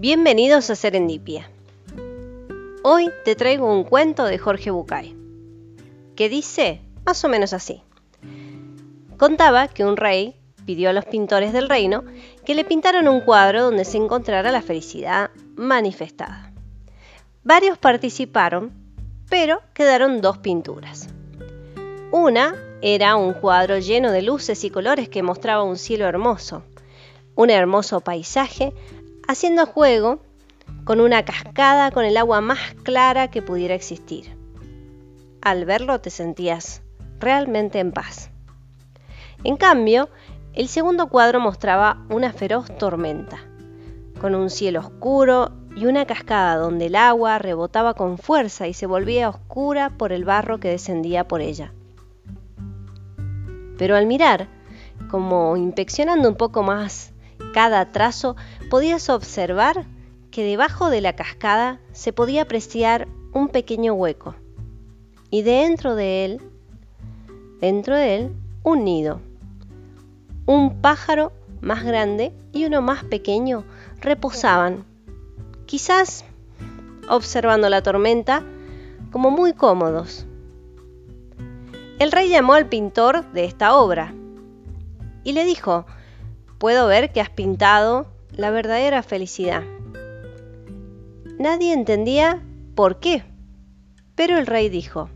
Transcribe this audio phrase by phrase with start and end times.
[0.00, 1.50] Bienvenidos a Serendipia.
[2.84, 5.16] Hoy te traigo un cuento de Jorge Bucay,
[6.14, 7.82] que dice más o menos así.
[9.16, 12.04] Contaba que un rey pidió a los pintores del reino
[12.46, 16.52] que le pintaran un cuadro donde se encontrara la felicidad manifestada.
[17.42, 18.70] Varios participaron,
[19.28, 21.08] pero quedaron dos pinturas.
[22.12, 26.62] Una era un cuadro lleno de luces y colores que mostraba un cielo hermoso,
[27.34, 28.72] un hermoso paisaje
[29.28, 30.20] haciendo juego
[30.84, 34.36] con una cascada con el agua más clara que pudiera existir.
[35.42, 36.82] Al verlo te sentías
[37.20, 38.30] realmente en paz.
[39.44, 40.08] En cambio,
[40.54, 43.38] el segundo cuadro mostraba una feroz tormenta,
[44.18, 48.86] con un cielo oscuro y una cascada donde el agua rebotaba con fuerza y se
[48.86, 51.74] volvía oscura por el barro que descendía por ella.
[53.76, 54.48] Pero al mirar,
[55.10, 57.12] como inspeccionando un poco más
[57.52, 58.36] cada trazo,
[58.70, 59.86] podías observar
[60.30, 64.34] que debajo de la cascada se podía apreciar un pequeño hueco.
[65.30, 66.40] Y dentro de él,
[67.60, 68.32] dentro de él,
[68.62, 69.20] un nido.
[70.46, 73.64] Un pájaro más grande y uno más pequeño
[74.00, 74.84] reposaban,
[75.66, 76.24] quizás
[77.08, 78.42] observando la tormenta,
[79.10, 80.26] como muy cómodos.
[81.98, 84.14] El rey llamó al pintor de esta obra
[85.24, 85.84] y le dijo,
[86.58, 88.06] puedo ver que has pintado
[88.36, 89.62] la verdadera felicidad.
[91.38, 92.42] Nadie entendía
[92.74, 93.22] por qué,
[94.14, 95.08] pero el rey dijo,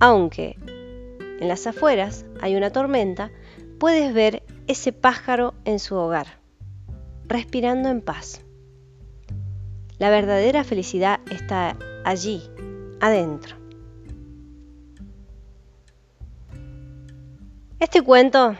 [0.00, 0.56] aunque
[1.40, 3.30] en las afueras hay una tormenta,
[3.78, 6.26] puedes ver ese pájaro en su hogar,
[7.26, 8.42] respirando en paz.
[9.98, 12.42] La verdadera felicidad está allí,
[13.00, 13.56] adentro.
[17.80, 18.56] Este cuento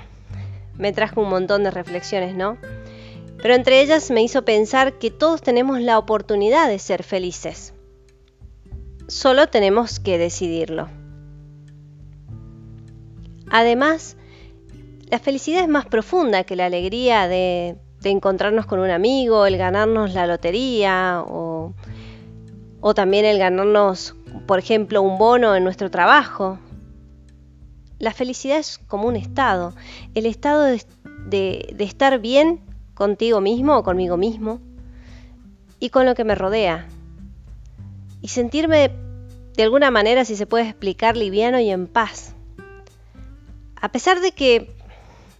[0.79, 2.57] me trajo un montón de reflexiones, ¿no?
[3.41, 7.75] Pero entre ellas me hizo pensar que todos tenemos la oportunidad de ser felices.
[9.07, 10.89] Solo tenemos que decidirlo.
[13.51, 14.17] Además,
[15.11, 20.15] la felicidad es más profunda que la alegría de, encontrarnos con un amigo, el ganarnos
[20.15, 21.75] la lotería o,
[22.95, 24.17] también el ganarnos,
[24.47, 26.59] por ejemplo, un bono en nuestro trabajo.
[27.99, 29.75] La felicidad es como un estado,
[30.15, 32.61] el estado de, estar bien
[32.95, 34.61] contigo mismo o conmigo mismo
[35.81, 36.89] y con lo que me rodea.
[38.21, 38.93] Y sentirme
[39.57, 42.35] de alguna manera, si se puede explicar, liviano y en paz.
[43.81, 44.73] A pesar de que,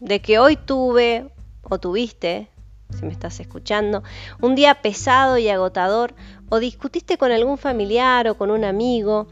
[0.01, 1.31] de que hoy tuve
[1.63, 2.49] o tuviste,
[2.99, 4.03] si me estás escuchando,
[4.41, 6.15] un día pesado y agotador,
[6.49, 9.29] o discutiste con algún familiar o con un amigo,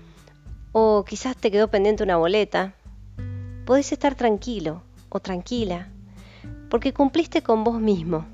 [0.71, 2.76] o quizás te quedó pendiente una boleta,
[3.67, 5.89] podés estar tranquilo o tranquila,
[6.71, 8.25] porque cumpliste con vos mismo.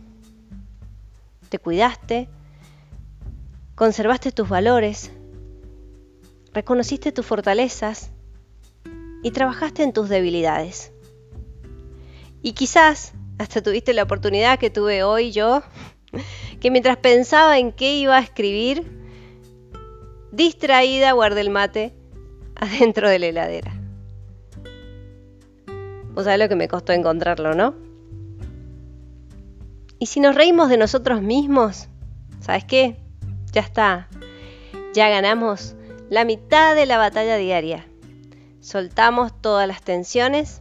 [1.49, 2.29] Te cuidaste,
[3.75, 5.11] conservaste tus valores,
[6.53, 8.11] reconociste tus fortalezas
[9.23, 10.93] y trabajaste en tus debilidades.
[12.43, 15.63] Y quizás hasta tuviste la oportunidad que tuve hoy yo,
[16.61, 18.85] que mientras pensaba en qué iba a escribir,
[20.31, 21.95] distraída guardé el mate
[22.55, 23.82] adentro de la heladera.
[26.15, 27.75] Vos sabés lo que me costó encontrarlo, ¿no?
[29.99, 31.89] Y si nos reímos de nosotros mismos,
[32.41, 32.97] ¿sabes qué?
[33.53, 34.09] Ya está.
[34.95, 35.75] Ya ganamos
[36.11, 37.87] la mitad de la batalla diaria.
[38.61, 40.61] Soltamos todas las tensiones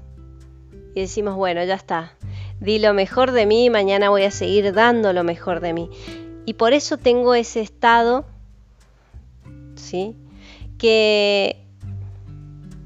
[0.93, 2.13] y decimos, bueno, ya está.
[2.59, 5.89] Di lo mejor de mí, mañana voy a seguir dando lo mejor de mí.
[6.45, 8.25] Y por eso tengo ese estado,
[9.75, 10.15] ¿sí?
[10.77, 11.60] Que,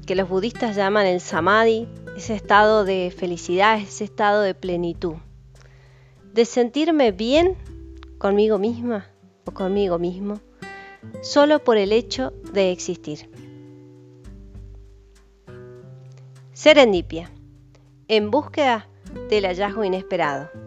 [0.06, 5.16] que los budistas llaman el samadhi, ese estado de felicidad, ese estado de plenitud,
[6.32, 7.56] de sentirme bien
[8.18, 9.08] conmigo misma
[9.44, 10.40] o conmigo mismo,
[11.22, 13.28] solo por el hecho de existir.
[16.52, 17.30] Serendipia,
[18.08, 18.88] en búsqueda
[19.28, 20.65] del hallazgo inesperado.